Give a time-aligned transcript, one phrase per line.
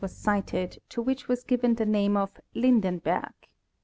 [0.01, 3.33] 221 was sighted, to which was given the name of Lindenberg.